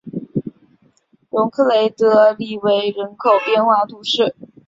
[1.29, 4.33] 容克雷德利韦人口变化图示